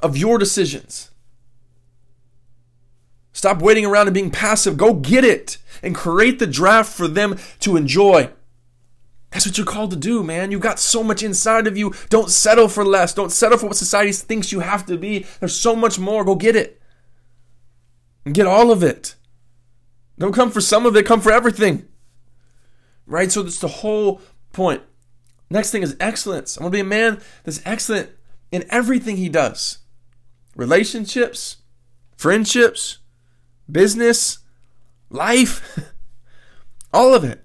of 0.00 0.16
your 0.16 0.36
decisions. 0.38 1.10
Stop 3.32 3.62
waiting 3.62 3.86
around 3.86 4.08
and 4.08 4.14
being 4.14 4.30
passive. 4.30 4.76
Go 4.76 4.92
get 4.92 5.24
it 5.24 5.56
and 5.82 5.94
create 5.94 6.38
the 6.38 6.46
draft 6.46 6.92
for 6.92 7.08
them 7.08 7.38
to 7.60 7.76
enjoy. 7.76 8.30
That's 9.32 9.46
what 9.46 9.56
you're 9.56 9.66
called 9.66 9.90
to 9.90 9.96
do, 9.96 10.22
man. 10.22 10.50
You've 10.50 10.60
got 10.60 10.78
so 10.78 11.02
much 11.02 11.22
inside 11.22 11.66
of 11.66 11.76
you. 11.76 11.94
Don't 12.10 12.30
settle 12.30 12.68
for 12.68 12.84
less. 12.84 13.14
Don't 13.14 13.32
settle 13.32 13.58
for 13.58 13.66
what 13.66 13.76
society 13.76 14.12
thinks 14.12 14.52
you 14.52 14.60
have 14.60 14.84
to 14.86 14.98
be. 14.98 15.26
There's 15.40 15.56
so 15.58 15.74
much 15.74 15.98
more. 15.98 16.24
Go 16.24 16.34
get 16.34 16.54
it. 16.54 16.80
And 18.24 18.34
get 18.34 18.46
all 18.46 18.70
of 18.70 18.82
it. 18.82 19.16
Don't 20.18 20.34
come 20.34 20.50
for 20.50 20.60
some 20.60 20.86
of 20.86 20.94
it, 20.96 21.06
come 21.06 21.20
for 21.20 21.32
everything. 21.32 21.88
Right? 23.06 23.32
So 23.32 23.42
that's 23.42 23.58
the 23.58 23.68
whole 23.68 24.20
point. 24.52 24.82
Next 25.50 25.70
thing 25.70 25.82
is 25.82 25.96
excellence. 25.98 26.56
I 26.56 26.62
want 26.62 26.72
to 26.72 26.76
be 26.76 26.80
a 26.80 26.84
man 26.84 27.20
that's 27.44 27.60
excellent 27.64 28.10
in 28.50 28.64
everything 28.70 29.16
he 29.16 29.28
does 29.28 29.78
relationships, 30.54 31.56
friendships, 32.16 32.98
business, 33.70 34.38
life, 35.10 35.90
all 36.92 37.14
of 37.14 37.24
it. 37.24 37.41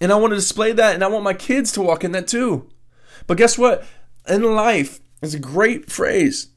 And 0.00 0.12
I 0.12 0.16
want 0.16 0.32
to 0.32 0.36
display 0.36 0.72
that, 0.72 0.94
and 0.94 1.02
I 1.02 1.08
want 1.08 1.24
my 1.24 1.34
kids 1.34 1.72
to 1.72 1.82
walk 1.82 2.04
in 2.04 2.12
that 2.12 2.28
too. 2.28 2.68
But 3.26 3.38
guess 3.38 3.56
what? 3.56 3.84
In 4.28 4.42
life, 4.42 5.00
it's 5.22 5.34
a 5.34 5.38
great 5.38 5.90
phrase. 5.90 6.48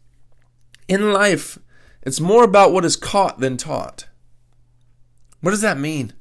In 0.87 1.13
life, 1.13 1.57
it's 2.01 2.19
more 2.19 2.43
about 2.43 2.73
what 2.73 2.85
is 2.85 2.95
caught 2.95 3.39
than 3.39 3.57
taught. 3.57 4.07
What 5.41 5.51
does 5.51 5.61
that 5.61 5.79
mean? 5.79 6.13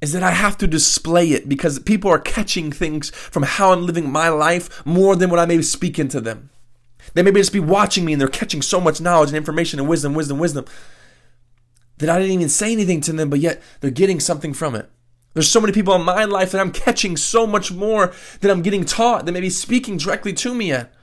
Is 0.00 0.12
that 0.12 0.22
I 0.22 0.32
have 0.32 0.58
to 0.58 0.66
display 0.66 1.30
it 1.30 1.48
because 1.48 1.78
people 1.78 2.10
are 2.10 2.18
catching 2.18 2.72
things 2.72 3.10
from 3.10 3.44
how 3.44 3.72
I'm 3.72 3.86
living 3.86 4.10
my 4.10 4.28
life 4.28 4.84
more 4.84 5.16
than 5.16 5.30
what 5.30 5.38
I 5.38 5.46
may 5.46 5.58
be 5.58 5.62
speaking 5.62 6.08
to 6.08 6.20
them. 6.20 6.50
They 7.14 7.22
may 7.22 7.30
just 7.32 7.52
be 7.52 7.60
watching 7.60 8.04
me 8.04 8.12
and 8.12 8.20
they're 8.20 8.28
catching 8.28 8.62
so 8.62 8.80
much 8.80 9.00
knowledge 9.00 9.28
and 9.28 9.36
information 9.36 9.78
and 9.78 9.88
wisdom, 9.88 10.14
wisdom, 10.14 10.38
wisdom 10.38 10.64
that 11.98 12.10
I 12.10 12.18
didn't 12.18 12.34
even 12.34 12.48
say 12.48 12.72
anything 12.72 13.00
to 13.02 13.12
them, 13.12 13.30
but 13.30 13.40
yet 13.40 13.62
they're 13.80 13.90
getting 13.90 14.20
something 14.20 14.52
from 14.52 14.74
it. 14.74 14.90
There's 15.34 15.50
so 15.50 15.60
many 15.60 15.72
people 15.72 15.94
in 15.94 16.02
my 16.02 16.24
life 16.24 16.52
that 16.52 16.60
I'm 16.60 16.72
catching 16.72 17.16
so 17.16 17.46
much 17.46 17.72
more 17.72 18.14
that 18.40 18.50
I'm 18.50 18.62
getting 18.62 18.84
taught 18.84 19.26
that 19.26 19.32
may 19.32 19.40
be 19.40 19.50
speaking 19.50 19.96
directly 19.96 20.32
to 20.32 20.54
me 20.54 20.68
yet. 20.68 20.94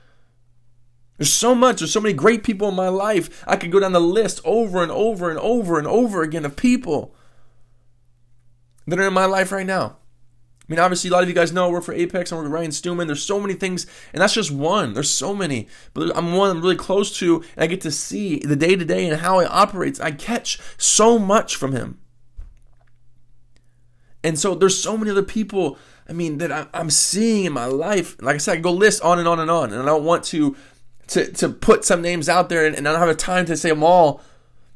There's 1.18 1.32
so 1.32 1.54
much, 1.54 1.80
there's 1.80 1.94
so 1.94 2.02
many 2.02 2.14
great 2.14 2.44
people 2.44 2.70
in 2.70 2.76
my 2.76 2.88
life. 2.88 3.44
I 3.46 3.58
could 3.58 3.72
go 3.72 3.80
down 3.80 3.92
the 3.92 4.00
list 4.00 4.42
over 4.44 4.82
and 4.82 4.92
over 4.92 5.30
and 5.30 5.38
over 5.38 5.78
and 5.78 5.88
over 5.88 6.24
again 6.24 6.46
of 6.46 6.56
people 6.56 7.14
that 8.88 8.98
are 8.98 9.08
in 9.08 9.14
my 9.14 9.26
life 9.26 9.52
right 9.52 9.66
now. 9.66 9.98
I 10.62 10.74
mean, 10.74 10.80
obviously, 10.80 11.10
a 11.10 11.14
lot 11.14 11.24
of 11.24 11.30
you 11.30 11.36
guys 11.36 11.52
know 11.52 11.68
I 11.68 11.72
work 11.72 11.84
for 11.84 11.94
Apex, 11.94 12.32
I 12.32 12.36
work 12.36 12.46
with 12.46 12.54
Ryan 12.54 12.72
Stewman. 12.72 13.08
There's 13.08 13.24
so 13.24 13.40
many 13.40 13.54
things, 13.54 13.86
and 14.14 14.22
that's 14.22 14.34
just 14.34 14.52
one. 14.52 14.94
There's 14.94 15.12
so 15.12 15.36
many, 15.36 15.68
but 15.94 16.16
I'm 16.16 16.34
one 16.34 16.50
I'm 16.50 16.62
really 16.62 16.78
close 16.78 17.18
to, 17.20 17.44
and 17.56 17.64
I 17.64 17.68
get 17.68 17.82
to 17.82 17.92
see 17.92 18.40
the 18.40 18.56
day 18.56 18.78
to 18.78 18.86
day 18.86 19.08
and 19.08 19.20
how 19.20 19.40
he 19.40 19.46
operates. 19.46 20.00
I 20.00 20.12
catch 20.12 20.60
so 20.78 21.20
much 21.20 21.58
from 21.58 21.74
him. 21.74 22.00
And 24.24 24.38
so 24.38 24.54
there's 24.56 24.82
so 24.82 24.98
many 24.98 25.12
other 25.12 25.24
people, 25.24 25.78
I 26.08 26.13
mean, 26.13 26.38
that 26.40 26.70
I'm 26.74 26.90
seeing 26.90 27.46
in 27.46 27.54
my 27.54 27.66
life. 27.66 28.22
Like 28.22 28.36
I 28.36 28.38
said, 28.38 28.51
I 28.51 28.56
can 28.56 28.63
go 28.63 28.72
list 28.72 29.01
on 29.01 29.20
and 29.20 29.28
on 29.28 29.40
and 29.40 29.50
on. 29.50 29.74
And 29.74 29.82
I 29.82 29.86
don't 29.86 30.04
want 30.04 30.24
to 30.25 30.56
to, 31.12 31.30
to 31.34 31.50
put 31.50 31.84
some 31.84 32.01
names 32.01 32.30
out 32.30 32.48
there 32.48 32.66
and, 32.66 32.74
and 32.75 32.88
I 32.88 32.94
don't 32.94 33.08
have 33.08 33.18
time 33.18 33.46
to 33.48 33.58
say 33.58 33.70
them 33.70 33.84
all 33.84 34.22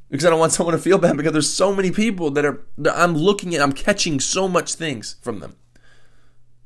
because 0.09 0.25
I 0.25 0.29
don't 0.29 0.39
want 0.39 0.51
someone 0.51 0.75
to 0.75 0.81
feel 0.81 0.97
bad 0.97 1.15
because 1.15 1.31
there's 1.31 1.51
so 1.51 1.73
many 1.73 1.91
people 1.91 2.29
that 2.31 2.45
are 2.45 2.61
that 2.77 2.97
I'm 2.97 3.15
looking 3.15 3.55
at, 3.55 3.61
I'm 3.61 3.71
catching 3.71 4.19
so 4.19 4.47
much 4.47 4.75
things 4.75 5.15
from 5.21 5.39
them. 5.39 5.55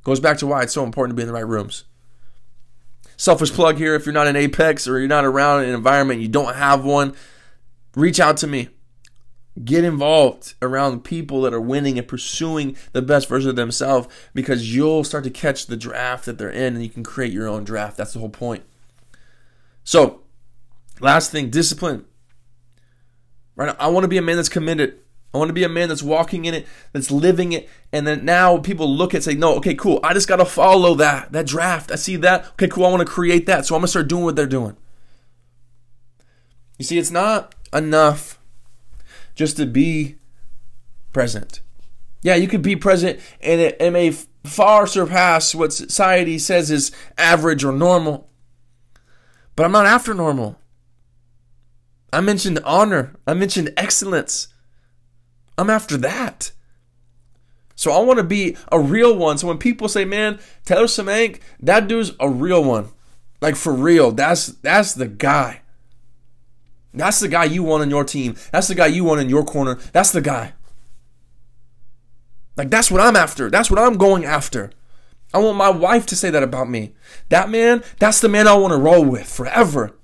Goes 0.03 0.19
back 0.19 0.37
to 0.39 0.47
why 0.47 0.63
it's 0.63 0.73
so 0.73 0.83
important 0.83 1.15
to 1.15 1.15
be 1.15 1.23
in 1.23 1.27
the 1.27 1.33
right 1.33 1.47
rooms. 1.47 1.85
Selfish 3.15 3.51
plug 3.51 3.77
here 3.77 3.95
if 3.95 4.05
you're 4.05 4.13
not 4.13 4.27
in 4.27 4.35
Apex 4.35 4.87
or 4.87 4.97
you're 4.97 5.07
not 5.07 5.25
around 5.25 5.63
an 5.63 5.69
environment, 5.69 6.21
you 6.21 6.29
don't 6.29 6.55
have 6.55 6.83
one, 6.83 7.15
reach 7.95 8.19
out 8.19 8.37
to 8.37 8.47
me. 8.47 8.69
Get 9.63 9.83
involved 9.83 10.53
around 10.61 11.03
people 11.03 11.41
that 11.41 11.53
are 11.53 11.59
winning 11.59 11.97
and 11.97 12.07
pursuing 12.07 12.77
the 12.93 13.01
best 13.01 13.27
version 13.27 13.49
of 13.49 13.55
themselves 13.55 14.07
because 14.33 14.73
you'll 14.73 15.03
start 15.03 15.25
to 15.25 15.29
catch 15.29 15.65
the 15.65 15.75
draft 15.75 16.25
that 16.25 16.37
they're 16.37 16.49
in 16.49 16.75
and 16.75 16.83
you 16.83 16.89
can 16.89 17.03
create 17.03 17.33
your 17.33 17.47
own 17.47 17.65
draft. 17.65 17.97
That's 17.97 18.13
the 18.13 18.19
whole 18.19 18.29
point. 18.29 18.63
So, 19.83 20.21
last 20.99 21.31
thing 21.31 21.49
discipline. 21.49 22.05
Right? 23.55 23.75
I 23.79 23.87
want 23.87 24.05
to 24.05 24.09
be 24.09 24.17
a 24.17 24.21
man 24.21 24.37
that's 24.37 24.47
committed. 24.47 24.99
I 25.33 25.37
want 25.37 25.49
to 25.49 25.53
be 25.53 25.63
a 25.63 25.69
man 25.69 25.89
that's 25.89 26.01
walking 26.01 26.45
in 26.45 26.53
it, 26.53 26.65
that's 26.91 27.11
living 27.11 27.51
it, 27.51 27.69
and 27.91 28.07
then 28.07 28.25
now 28.25 28.57
people 28.57 28.91
look 28.91 29.13
at 29.13 29.23
say, 29.23 29.35
no, 29.35 29.55
okay, 29.57 29.75
cool. 29.75 29.99
I 30.03 30.13
just 30.13 30.27
got 30.27 30.37
to 30.37 30.45
follow 30.45 30.95
that 30.95 31.33
that 31.33 31.45
draft. 31.45 31.91
I 31.91 31.95
see 31.95 32.15
that. 32.17 32.47
Okay, 32.53 32.67
cool. 32.67 32.85
I 32.85 32.89
want 32.89 33.05
to 33.05 33.13
create 33.13 33.45
that, 33.45 33.65
so 33.65 33.75
I'm 33.75 33.81
gonna 33.81 33.89
start 33.89 34.07
doing 34.07 34.23
what 34.23 34.35
they're 34.35 34.47
doing. 34.47 34.75
You 36.79 36.85
see, 36.85 36.97
it's 36.97 37.11
not 37.11 37.53
enough 37.73 38.38
just 39.39 39.55
to 39.55 39.65
be 39.65 40.17
present. 41.13 41.61
Yeah, 42.21 42.35
you 42.35 42.49
could 42.49 42.61
be 42.61 42.75
present, 42.75 43.21
and 43.39 43.61
it, 43.61 43.77
it 43.79 43.91
may 43.91 44.11
far 44.43 44.85
surpass 44.85 45.55
what 45.55 45.71
society 45.71 46.37
says 46.37 46.69
is 46.69 46.91
average 47.17 47.63
or 47.63 47.71
normal. 47.71 48.29
But 49.55 49.63
I'm 49.65 49.71
not 49.71 49.85
after 49.85 50.13
normal. 50.13 50.59
I 52.11 52.19
mentioned 52.19 52.59
honor. 52.65 53.15
I 53.25 53.33
mentioned 53.33 53.71
excellence. 53.77 54.49
I'm 55.57 55.69
after 55.69 55.95
that. 55.95 56.51
So 57.75 57.93
I 57.93 58.01
want 58.01 58.17
to 58.17 58.25
be 58.25 58.57
a 58.73 58.79
real 58.79 59.15
one. 59.15 59.37
So 59.37 59.47
when 59.47 59.57
people 59.57 59.87
say, 59.87 60.03
"Man, 60.03 60.37
Taylor 60.65 60.83
Semenk, 60.83 61.39
that 61.61 61.87
dude's 61.87 62.11
a 62.19 62.29
real 62.29 62.61
one," 62.61 62.89
like 63.39 63.55
for 63.55 63.71
real, 63.71 64.11
that's 64.11 64.47
that's 64.47 64.95
the 64.95 65.07
guy. 65.07 65.61
That's 66.93 67.19
the 67.19 67.27
guy 67.27 67.45
you 67.45 67.63
want 67.63 67.83
on 67.83 67.89
your 67.89 68.03
team. 68.03 68.35
That's 68.51 68.67
the 68.67 68.75
guy 68.75 68.87
you 68.87 69.03
want 69.03 69.21
in 69.21 69.29
your 69.29 69.43
corner. 69.43 69.75
That's 69.93 70.11
the 70.11 70.21
guy. 70.21 70.53
Like 72.57 72.69
that's 72.69 72.91
what 72.91 73.01
I'm 73.01 73.15
after. 73.15 73.49
That's 73.49 73.69
what 73.69 73.79
I'm 73.79 73.97
going 73.97 74.25
after. 74.25 74.71
I 75.33 75.37
want 75.37 75.57
my 75.57 75.69
wife 75.69 76.05
to 76.07 76.15
say 76.15 76.29
that 76.31 76.43
about 76.43 76.69
me. 76.69 76.93
That 77.29 77.49
man, 77.49 77.83
that's 77.99 78.19
the 78.19 78.29
man 78.29 78.47
I 78.47 78.55
want 78.55 78.73
to 78.73 78.77
roll 78.77 79.05
with 79.05 79.27
forever. 79.27 79.95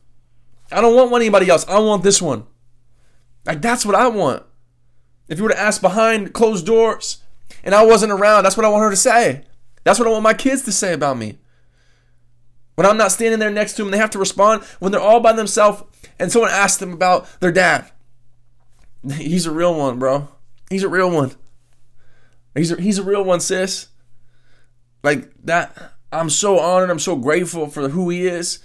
I 0.71 0.81
don't 0.81 0.95
want 0.95 1.13
anybody 1.21 1.49
else. 1.49 1.67
I 1.67 1.79
want 1.79 2.03
this 2.03 2.21
one. 2.21 2.45
Like 3.45 3.61
that's 3.61 3.85
what 3.85 3.95
I 3.95 4.07
want. 4.07 4.43
If 5.27 5.39
you 5.39 5.43
were 5.43 5.49
to 5.49 5.59
ask 5.59 5.81
behind 5.81 6.33
closed 6.33 6.65
doors 6.65 7.23
and 7.63 7.73
I 7.73 7.83
wasn't 7.83 8.11
around, 8.11 8.43
that's 8.43 8.55
what 8.55 8.65
I 8.65 8.69
want 8.69 8.83
her 8.83 8.91
to 8.91 8.95
say. 8.95 9.43
That's 9.83 9.99
what 9.99 10.07
I 10.07 10.11
want 10.11 10.23
my 10.23 10.33
kids 10.33 10.61
to 10.63 10.71
say 10.71 10.93
about 10.93 11.17
me. 11.17 11.39
When 12.75 12.85
I'm 12.85 12.97
not 12.97 13.11
standing 13.11 13.39
there 13.39 13.51
next 13.51 13.73
to 13.73 13.83
them, 13.83 13.91
they 13.91 13.97
have 13.97 14.09
to 14.11 14.19
respond 14.19 14.63
when 14.79 14.91
they're 14.91 15.01
all 15.01 15.21
by 15.21 15.33
themselves 15.33 15.83
and 16.19 16.31
someone 16.31 16.51
asked 16.51 16.79
them 16.79 16.93
about 16.93 17.27
their 17.39 17.51
dad. 17.51 17.89
He's 19.17 19.45
a 19.45 19.51
real 19.51 19.75
one, 19.75 19.99
bro. 19.99 20.29
He's 20.69 20.83
a 20.83 20.89
real 20.89 21.11
one. 21.11 21.31
He's 22.55 22.71
a, 22.71 22.81
he's 22.81 22.97
a 22.97 23.03
real 23.03 23.23
one, 23.23 23.39
sis. 23.39 23.89
Like 25.03 25.31
that, 25.43 25.93
I'm 26.11 26.29
so 26.29 26.57
honored. 26.57 26.89
I'm 26.89 26.99
so 26.99 27.15
grateful 27.15 27.67
for 27.67 27.89
who 27.89 28.09
he 28.09 28.25
is. 28.25 28.59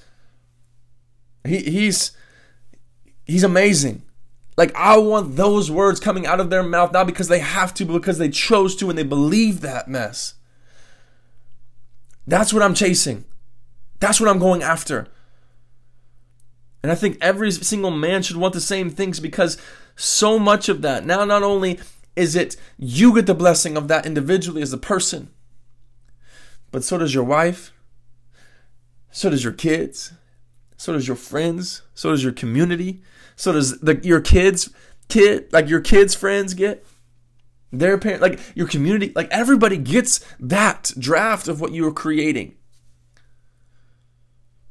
He, 1.45 1.59
he's 1.59 2.13
he's 3.27 3.45
amazing. 3.45 4.03
Like 4.57 4.75
I 4.75 4.97
want 4.99 5.37
those 5.37 5.71
words 5.71 6.01
coming 6.01 6.27
out 6.27 6.41
of 6.41 6.51
their 6.51 6.63
mouth 6.63 6.93
not 6.93 7.07
because 7.07 7.29
they 7.29 7.41
have 7.41 7.75
to, 7.75 7.85
but 7.85 7.95
because 7.95 8.19
they 8.19 8.29
chose 8.29 8.77
to 8.77 8.89
and 8.89 8.99
they 8.99 9.03
believe 9.03 9.61
that 9.61 9.89
mess. 9.89 10.35
That's 12.27 12.53
what 12.53 12.63
I'm 12.63 12.75
chasing. 12.75 13.25
That's 13.99 14.21
what 14.21 14.29
I'm 14.29 14.39
going 14.39 14.63
after. 14.63 15.09
And 16.83 16.91
I 16.91 16.95
think 16.95 17.19
every 17.21 17.51
single 17.51 17.91
man 17.91 18.23
should 18.23 18.37
want 18.37 18.55
the 18.55 18.61
same 18.61 18.91
things 18.91 19.21
because 19.21 19.59
so 19.97 20.39
much 20.39 20.69
of 20.69 20.83
that, 20.83 21.05
now 21.05 21.25
not 21.25 21.43
only 21.43 21.79
is 22.17 22.35
it 22.35 22.57
you 22.79 23.15
get 23.15 23.27
the 23.27 23.35
blessing 23.35 23.77
of 23.77 23.89
that 23.89 24.07
individually 24.07 24.63
as 24.63 24.73
a 24.73 24.79
person, 24.79 25.31
but 26.71 26.85
so 26.85 26.99
does 26.99 27.15
your 27.15 27.25
wife, 27.25 27.73
so 29.11 29.29
does 29.29 29.45
your 29.45 29.53
kids, 29.53 30.13
so 30.77 30.93
does 30.93 31.07
your 31.07 31.17
friends, 31.17 31.83
so 31.95 32.11
does 32.11 32.23
your 32.23 32.33
community, 32.33 33.03
so 33.37 33.53
does 33.53 33.79
the, 33.81 34.01
your 34.03 34.21
kids 34.21 34.71
kid 35.09 35.53
like 35.53 35.69
your 35.69 35.81
kids 35.81 36.15
friends 36.15 36.55
get 36.55 36.87
their 37.73 37.99
parent 37.99 38.23
like 38.23 38.39
your 38.55 38.69
community 38.69 39.13
like 39.17 39.29
everybody 39.31 39.77
gets 39.77 40.25
that 40.39 40.93
draft 40.97 41.49
of 41.49 41.61
what 41.61 41.73
you 41.73 41.87
are 41.87 41.93
creating. 41.93 42.55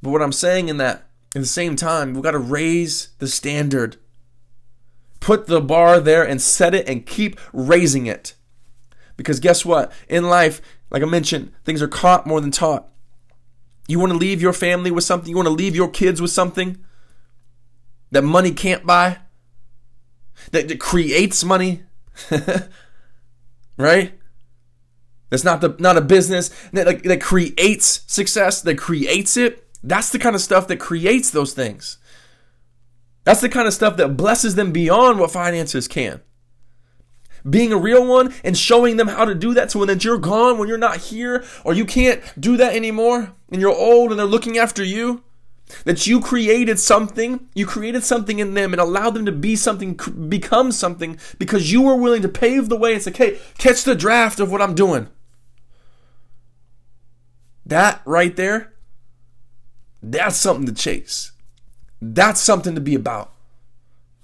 But 0.02 0.12
what 0.12 0.22
I'm 0.22 0.32
saying 0.32 0.70
in 0.70 0.78
that 0.78 1.09
at 1.36 1.42
the 1.42 1.48
same 1.48 1.76
time, 1.76 2.14
we've 2.14 2.24
got 2.24 2.32
to 2.32 2.40
raise 2.40 3.10
the 3.20 3.28
standard. 3.28 3.98
Put 5.20 5.48
the 5.48 5.62
bar 5.62 6.00
there 6.00 6.28
and 6.28 6.42
set 6.42 6.74
it 6.74 6.90
and 6.90 7.06
keep 7.06 7.40
raising 7.54 8.08
it. 8.08 8.34
Because 9.16 9.40
guess 9.40 9.66
what? 9.66 9.92
In 10.08 10.30
life, 10.30 10.62
like 10.90 11.04
I 11.04 11.06
mentioned, 11.06 11.52
things 11.66 11.82
are 11.82 11.88
caught 11.88 12.26
more 12.26 12.42
than 12.42 12.52
taught. 12.52 12.88
You 13.88 14.00
want 14.00 14.12
to 14.12 14.18
leave 14.18 14.42
your 14.42 14.54
family 14.54 14.92
with 14.92 15.04
something? 15.04 15.30
You 15.30 15.36
want 15.36 15.48
to 15.48 15.54
leave 15.54 15.76
your 15.76 15.90
kids 15.90 16.22
with 16.22 16.32
something 16.32 16.78
that 18.12 18.24
money 18.24 18.52
can't 18.52 18.86
buy? 18.86 19.20
That, 20.52 20.68
that 20.68 20.80
creates 20.80 21.44
money? 21.44 21.84
right? 23.78 24.14
That's 25.30 25.44
not 25.44 25.62
the 25.62 25.76
not 25.80 25.98
a 25.98 26.02
business 26.02 26.50
that 26.74 26.88
like 26.88 27.04
that 27.04 27.22
creates 27.22 28.02
success, 28.08 28.62
that 28.62 28.78
creates 28.78 29.38
it. 29.38 29.69
That's 29.84 30.12
the 30.12 30.20
kind 30.20 30.36
of 30.36 30.42
stuff 30.42 30.68
that 30.68 30.80
creates 30.80 31.30
those 31.30 31.54
things. 31.54 31.98
That's 33.24 33.42
the 33.42 33.50
kind 33.50 33.68
of 33.68 33.74
stuff 33.74 33.98
that 33.98 34.18
blesses 34.18 34.56
them 34.56 34.72
beyond 34.72 35.20
what 35.20 35.32
finances 35.32 35.88
can 35.88 36.22
being 37.48 37.72
a 37.72 37.78
real 37.78 38.06
one 38.06 38.34
and 38.44 38.58
showing 38.58 38.98
them 38.98 39.08
how 39.08 39.26
to 39.26 39.36
do 39.36 39.54
that 39.54 39.72
so 39.72 39.80
when 39.80 40.00
you're 40.00 40.18
gone, 40.18 40.58
when 40.58 40.68
you're 40.68 40.78
not 40.78 40.98
here, 40.98 41.44
or 41.64 41.74
you 41.74 41.86
can't 41.86 42.22
do 42.40 42.58
that 42.58 42.76
anymore, 42.76 43.34
and 43.52 43.62
you're 43.62 43.76
old 43.76 44.12
and 44.12 44.20
they're 44.20 44.26
looking 44.26 44.58
after 44.58 44.84
you, 44.84 45.24
that 45.86 46.08
you 46.08 46.20
created 46.20 46.80
something, 46.80 47.48
you 47.54 47.66
created 47.66 48.04
something 48.04 48.40
in 48.40 48.56
them 48.56 48.74
and 48.74 48.82
allowed 48.82 49.14
them 49.14 49.26
to 49.26 49.32
be 49.32 49.56
something, 49.56 49.94
become 50.28 50.72
something 50.72 51.18
because 51.38 51.72
you 51.72 51.82
were 51.82 51.96
willing 51.96 52.24
to 52.24 52.30
pave 52.30 52.70
the 52.70 52.78
way 52.78 52.94
and 52.94 53.04
say, 53.04 53.12
hey, 53.14 53.40
catch 53.58 53.84
the 53.84 53.96
draft 53.96 54.40
of 54.40 54.52
what 54.52 54.62
I'm 54.62 54.74
doing. 54.74 55.10
That 57.66 58.02
right 58.04 58.36
there, 58.36 58.74
that's 60.02 60.38
something 60.38 60.66
to 60.66 60.74
chase. 60.74 61.32
That's 62.02 62.40
something 62.40 62.76
to 62.76 62.82
be 62.82 62.96
about. 62.96 63.34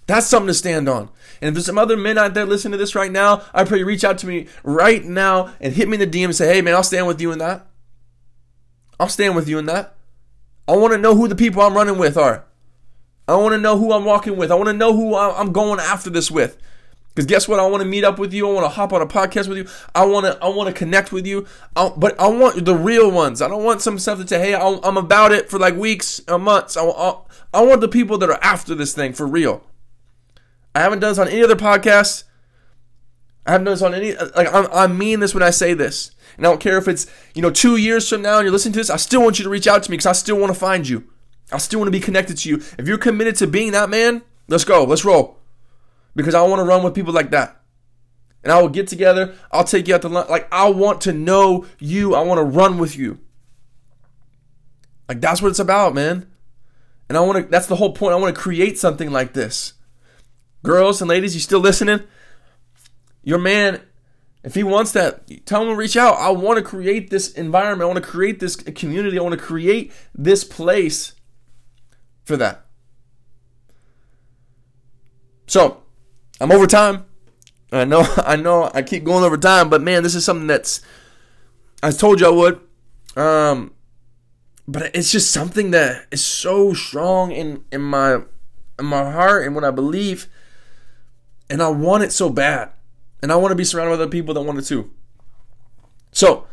That's 0.08 0.28
something 0.28 0.48
to 0.48 0.54
stand 0.54 0.88
on. 0.88 1.10
And 1.42 1.50
if 1.50 1.54
there's 1.56 1.66
some 1.66 1.78
other 1.78 1.98
men 1.98 2.18
out 2.18 2.34
there 2.34 2.46
listening 2.46 2.74
to 2.74 2.78
this 2.78 2.96
right 2.96 3.12
now, 3.12 3.44
I 3.54 3.64
pray 3.64 3.80
you 3.80 3.86
reach 3.86 4.04
out 4.04 4.20
to 4.20 4.28
me 4.28 4.48
right 4.64 5.04
now 5.04 5.54
and 5.60 5.74
hit 5.74 5.90
me 5.90 6.02
in 6.02 6.10
the 6.10 6.20
DM 6.20 6.26
and 6.26 6.36
say, 6.36 6.54
hey, 6.54 6.62
man, 6.62 6.76
I'll 6.76 6.84
stand 6.84 7.08
with 7.08 7.20
you 7.20 7.32
in 7.32 7.40
that. 7.40 7.66
I'll 9.00 9.10
stand 9.10 9.36
with 9.36 9.50
you 9.50 9.58
in 9.58 9.66
that. 9.66 9.96
I 10.68 10.76
want 10.76 10.94
to 10.94 11.00
know 11.00 11.16
who 11.16 11.28
the 11.28 11.36
people 11.36 11.62
I'm 11.62 11.74
running 11.74 11.98
with 11.98 12.18
are. 12.18 12.46
I 13.28 13.36
want 13.36 13.54
to 13.54 13.58
know 13.58 13.78
who 13.78 13.92
I'm 13.92 14.06
walking 14.06 14.38
with. 14.38 14.52
I 14.52 14.56
want 14.56 14.68
to 14.68 14.74
know 14.74 14.96
who 14.96 15.16
I'm 15.16 15.52
going 15.52 15.80
after 15.80 16.10
this 16.10 16.30
with. 16.30 16.58
Because 17.16 17.28
guess 17.28 17.48
what? 17.48 17.62
I 17.62 17.66
want 17.66 17.82
to 17.82 17.88
meet 17.88 18.04
up 18.04 18.20
with 18.20 18.34
you. 18.34 18.50
I 18.50 18.52
want 18.52 18.66
to 18.66 18.70
hop 18.70 18.92
on 18.92 19.02
a 19.02 19.08
podcast 19.08 19.48
with 19.48 19.58
you. 19.58 19.68
I 19.96 20.06
want 20.06 20.26
to. 20.26 20.38
I 20.44 20.50
want 20.50 20.68
to 20.68 20.74
connect 20.74 21.14
with 21.14 21.26
you. 21.26 21.48
I, 21.74 21.90
but 21.96 22.20
I 22.20 22.28
want 22.28 22.66
the 22.66 22.76
real 22.76 23.10
ones. 23.10 23.42
I 23.42 23.48
don't 23.48 23.64
want 23.64 23.82
some 23.82 23.98
stuff 23.98 24.18
that 24.18 24.28
say, 24.28 24.40
"Hey, 24.40 24.54
I'm 24.54 24.98
about 24.98 25.32
it 25.32 25.50
for 25.50 25.58
like 25.58 25.76
weeks 25.76 26.20
or 26.28 26.38
months." 26.38 26.76
I, 26.76 26.84
I, 26.84 27.18
I 27.54 27.64
want 27.64 27.80
the 27.80 27.88
people 27.88 28.18
that 28.18 28.30
are 28.30 28.40
after 28.44 28.76
this 28.76 28.94
thing 28.94 29.14
for 29.14 29.26
real. 29.26 29.64
I 30.76 30.82
haven't 30.82 31.00
done 31.00 31.12
this 31.12 31.18
on 31.18 31.30
any 31.30 31.42
other 31.42 31.56
podcast. 31.56 32.26
I 33.46 33.54
haven't 33.54 33.66
done 33.66 33.74
this 33.76 33.82
on 33.82 33.94
any. 33.94 34.14
Uh, 34.14 34.28
like 34.36 34.54
I'm, 34.54 34.68
I 34.74 34.88
mean 34.88 35.22
this 35.22 35.34
when 35.34 35.44
I 35.44 35.52
say 35.52 35.74
this, 35.74 36.12
and 36.36 36.46
I 36.46 36.50
don't 36.50 36.60
care 36.60 36.78
if 36.78 36.90
it's 36.90 37.08
you 37.34 37.42
know 37.42 37.50
two 37.50 37.78
years 37.78 38.10
from 38.10 38.24
now 38.24 38.40
and 38.40 38.44
you're 38.44 38.52
listening 38.52 38.74
to 38.74 38.80
this. 38.80 38.90
I 38.90 38.98
still 38.98 39.24
want 39.24 39.40
you 39.40 39.44
to 39.44 39.50
reach 39.50 39.68
out 39.68 39.84
to 39.84 39.90
me 39.90 39.96
because 39.96 40.08
I 40.08 40.12
still 40.12 40.38
want 40.38 40.54
to 40.54 40.60
find 40.60 40.86
you. 40.86 41.06
I 41.50 41.60
still 41.60 41.80
want 41.80 41.88
to 41.88 41.98
be 41.98 42.02
connected 42.02 42.38
to 42.40 42.50
you. 42.50 42.58
If 42.78 42.90
you're 42.90 42.98
committed 42.98 43.38
to 43.38 43.48
being 43.48 43.72
that 43.72 43.90
man, 43.90 44.24
let's 44.50 44.66
go. 44.66 44.84
Let's 44.84 45.06
roll. 45.06 45.40
Because 46.16 46.34
I 46.34 46.42
want 46.44 46.60
to 46.60 46.64
run 46.64 46.84
with 46.84 46.96
people 46.96 47.14
like 47.14 47.32
that. 47.32 47.62
And 48.44 48.52
I 48.52 48.62
will 48.62 48.70
get 48.70 48.88
together. 48.88 49.36
I'll 49.52 49.64
take 49.64 49.88
you 49.88 49.96
out 49.96 50.04
to 50.04 50.10
lunch. 50.10 50.30
Like 50.30 50.48
I 50.52 50.70
want 50.70 51.02
to 51.02 51.14
know 51.14 51.66
you. 51.80 52.14
I 52.14 52.22
want 52.22 52.38
to 52.38 52.44
run 52.44 52.78
with 52.78 52.96
you. 52.96 53.20
Like 55.10 55.20
that's 55.20 55.42
what 55.42 55.50
it's 55.50 55.60
about, 55.60 55.94
man. 55.94 56.28
And 57.10 57.18
I 57.18 57.22
want 57.22 57.44
to. 57.44 57.52
That's 57.52 57.68
the 57.68 57.76
whole 57.76 57.94
point. 57.94 58.14
I 58.14 58.18
want 58.18 58.36
to 58.36 58.42
create 58.42 58.78
something 58.78 59.12
like 59.12 59.34
this. 59.34 59.74
Girls 60.64 61.02
and 61.02 61.10
ladies, 61.10 61.36
you 61.36 61.42
still 61.42 61.60
listening? 61.60 62.02
Your 63.24 63.40
man, 63.40 63.82
if 64.44 64.54
he 64.54 64.64
wants 64.64 64.92
that, 64.92 65.46
tell 65.46 65.64
him 65.64 65.70
to 65.70 65.76
reach 65.76 65.98
out. 65.98 66.16
I 66.18 66.30
want 66.30 66.58
to 66.58 66.64
create 66.64 67.10
this 67.10 67.32
environment. 67.34 67.82
I 67.84 67.86
want 67.92 68.04
to 68.04 68.10
create 68.10 68.40
this 68.40 68.56
community. 68.56 69.18
I 69.18 69.22
want 69.24 69.34
to 69.34 69.44
create 69.44 69.92
this 70.14 70.44
place 70.44 71.14
for 72.24 72.38
that. 72.38 72.66
So, 75.48 75.84
I'm 76.40 76.52
over 76.52 76.68
time. 76.68 77.06
I 77.72 77.86
know, 77.86 78.06
I 78.18 78.36
know, 78.36 78.70
I 78.74 78.82
keep 78.82 79.04
going 79.04 79.24
over 79.24 79.38
time, 79.38 79.70
but 79.70 79.82
man, 79.82 80.04
this 80.04 80.16
is 80.16 80.26
something 80.26 80.48
that's 80.48 80.82
I 81.82 81.92
told 81.92 82.20
you 82.20 82.28
I 82.28 82.30
would. 82.30 82.62
Um, 83.16 83.74
but 84.68 84.96
it's 84.96 85.12
just 85.12 85.32
something 85.32 85.72
that 85.72 86.08
is 86.12 86.24
so 86.24 86.74
strong 86.74 87.32
in 87.32 87.64
in 87.72 87.82
my 87.82 88.22
in 88.80 88.86
my 88.86 89.12
heart 89.12 89.46
and 89.46 89.56
what 89.56 89.64
I 89.64 89.72
believe, 89.72 90.28
and 91.50 91.62
I 91.62 91.70
want 91.70 92.04
it 92.04 92.12
so 92.12 92.30
bad, 92.30 92.72
and 93.22 93.32
I 93.32 93.36
want 93.36 93.52
to 93.52 93.56
be 93.56 93.64
surrounded 93.64 93.92
by 93.92 94.04
other 94.04 94.12
people 94.12 94.34
that 94.34 94.42
want 94.42 94.60
it 94.60 94.64
too. 94.64 94.92
So, 96.12 96.48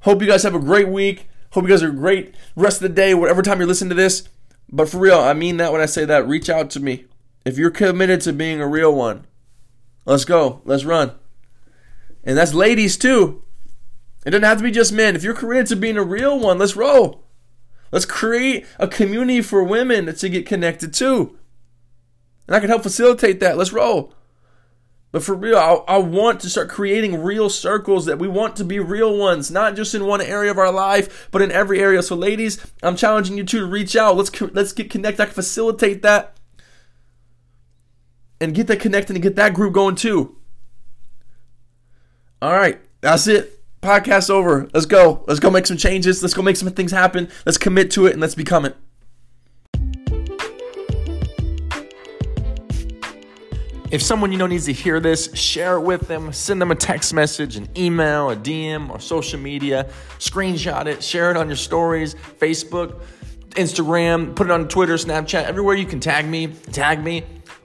hope 0.00 0.22
you 0.22 0.28
guys 0.28 0.42
have 0.42 0.54
a 0.54 0.60
great 0.60 0.88
week. 0.88 1.28
Hope 1.50 1.64
you 1.64 1.70
guys 1.70 1.82
are 1.82 1.90
great 1.90 2.34
rest 2.56 2.78
of 2.78 2.88
the 2.88 2.94
day, 2.94 3.14
whatever 3.14 3.42
time 3.42 3.58
you're 3.58 3.68
listening 3.68 3.90
to 3.90 3.94
this. 3.94 4.28
But 4.72 4.88
for 4.88 4.98
real, 4.98 5.20
I 5.20 5.34
mean 5.34 5.58
that 5.58 5.70
when 5.70 5.80
I 5.80 5.86
say 5.86 6.04
that. 6.04 6.26
Reach 6.26 6.48
out 6.48 6.70
to 6.70 6.80
me 6.80 7.04
if 7.44 7.58
you're 7.58 7.70
committed 7.70 8.20
to 8.22 8.32
being 8.32 8.60
a 8.60 8.68
real 8.68 8.94
one. 8.94 9.26
Let's 10.04 10.24
go. 10.24 10.60
Let's 10.64 10.84
run. 10.84 11.12
And 12.24 12.36
that's 12.36 12.54
ladies 12.54 12.96
too. 12.96 13.42
It 14.24 14.30
doesn't 14.30 14.44
have 14.44 14.58
to 14.58 14.64
be 14.64 14.70
just 14.70 14.92
men. 14.92 15.16
If 15.16 15.22
you're 15.22 15.34
committed 15.34 15.66
to 15.68 15.76
being 15.76 15.98
a 15.98 16.02
real 16.02 16.38
one, 16.38 16.58
let's 16.58 16.76
roll. 16.76 17.24
Let's 17.92 18.06
create 18.06 18.66
a 18.78 18.88
community 18.88 19.42
for 19.42 19.62
women 19.62 20.12
to 20.14 20.28
get 20.28 20.46
connected 20.46 20.94
to. 20.94 21.38
And 22.46 22.56
I 22.56 22.60
can 22.60 22.68
help 22.68 22.82
facilitate 22.82 23.40
that. 23.40 23.56
Let's 23.56 23.72
roll. 23.72 24.14
But 25.12 25.22
for 25.22 25.34
real, 25.34 25.56
I, 25.56 25.74
I, 25.94 25.98
want 25.98 26.40
to 26.40 26.50
start 26.50 26.68
creating 26.68 27.22
real 27.22 27.48
circles 27.48 28.06
that 28.06 28.18
we 28.18 28.26
want 28.26 28.56
to 28.56 28.64
be 28.64 28.80
real 28.80 29.16
ones, 29.16 29.48
not 29.48 29.76
just 29.76 29.94
in 29.94 30.06
one 30.06 30.20
area 30.20 30.50
of 30.50 30.58
our 30.58 30.72
life, 30.72 31.28
but 31.30 31.40
in 31.40 31.52
every 31.52 31.78
area. 31.78 32.02
So, 32.02 32.16
ladies, 32.16 32.58
I'm 32.82 32.96
challenging 32.96 33.38
you 33.38 33.44
two 33.44 33.60
to 33.60 33.66
reach 33.66 33.94
out. 33.94 34.16
Let's 34.16 34.40
let's 34.40 34.72
get 34.72 34.90
connected. 34.90 35.22
I 35.22 35.26
can 35.26 35.34
facilitate 35.34 36.02
that 36.02 36.33
and 38.40 38.54
get 38.54 38.66
that 38.66 38.80
connected 38.80 39.16
and 39.16 39.22
get 39.22 39.36
that 39.36 39.54
group 39.54 39.72
going 39.74 39.94
too. 39.94 40.36
All 42.42 42.52
right, 42.52 42.80
that's 43.00 43.26
it. 43.26 43.60
Podcast 43.80 44.30
over. 44.30 44.68
Let's 44.72 44.86
go. 44.86 45.24
Let's 45.26 45.40
go 45.40 45.50
make 45.50 45.66
some 45.66 45.76
changes. 45.76 46.22
Let's 46.22 46.34
go 46.34 46.42
make 46.42 46.56
some 46.56 46.70
things 46.70 46.90
happen. 46.90 47.28
Let's 47.44 47.58
commit 47.58 47.90
to 47.92 48.06
it 48.06 48.12
and 48.12 48.20
let's 48.20 48.34
become 48.34 48.64
it. 48.64 48.76
If 53.90 54.02
someone 54.02 54.32
you 54.32 54.38
know 54.38 54.48
needs 54.48 54.64
to 54.64 54.72
hear 54.72 54.98
this, 54.98 55.32
share 55.34 55.76
it 55.76 55.82
with 55.82 56.08
them. 56.08 56.32
Send 56.32 56.60
them 56.60 56.72
a 56.72 56.74
text 56.74 57.14
message, 57.14 57.54
an 57.56 57.68
email, 57.76 58.30
a 58.30 58.36
DM, 58.36 58.90
or 58.90 58.98
social 58.98 59.38
media. 59.38 59.88
Screenshot 60.18 60.86
it, 60.86 61.00
share 61.00 61.30
it 61.30 61.36
on 61.36 61.46
your 61.46 61.54
stories, 61.54 62.16
Facebook, 62.40 63.00
Instagram, 63.50 64.34
put 64.34 64.48
it 64.48 64.50
on 64.50 64.66
Twitter, 64.66 64.94
Snapchat, 64.94 65.44
everywhere 65.44 65.76
you 65.76 65.86
can 65.86 66.00
tag 66.00 66.26
me, 66.26 66.48
tag 66.72 67.04
me. 67.04 67.22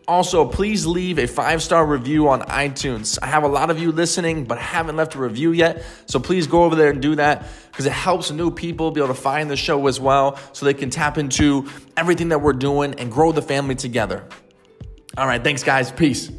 Also, 0.10 0.44
please 0.44 0.88
leave 0.88 1.20
a 1.20 1.28
five 1.28 1.62
star 1.62 1.86
review 1.86 2.30
on 2.30 2.42
iTunes. 2.42 3.20
I 3.22 3.28
have 3.28 3.44
a 3.44 3.48
lot 3.48 3.70
of 3.70 3.78
you 3.78 3.92
listening, 3.92 4.46
but 4.46 4.58
haven't 4.58 4.96
left 4.96 5.14
a 5.14 5.20
review 5.20 5.52
yet. 5.52 5.86
So 6.08 6.20
please 6.20 6.48
go 6.48 6.64
over 6.64 6.76
there 6.76 6.90
and 6.90 7.00
do 7.00 7.16
that 7.18 7.46
because 7.72 7.86
it 7.86 7.92
helps 7.92 8.32
new 8.32 8.50
people 8.50 8.90
be 8.90 9.02
able 9.02 9.14
to 9.14 9.22
find 9.22 9.52
the 9.52 9.56
show 9.56 9.86
as 9.86 10.00
well 10.00 10.40
so 10.52 10.66
they 10.66 10.74
can 10.74 10.90
tap 10.90 11.20
into 11.20 11.70
everything 11.96 12.30
that 12.30 12.42
we're 12.42 12.54
doing 12.54 12.96
and 12.96 13.12
grow 13.12 13.32
the 13.32 13.44
family 13.44 13.76
together. 13.76 14.28
All 15.16 15.28
right, 15.28 15.44
thanks, 15.44 15.62
guys. 15.62 15.92
Peace. 15.92 16.32